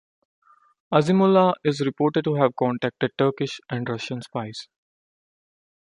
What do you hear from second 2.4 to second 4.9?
contacted Turkish and Russian spies.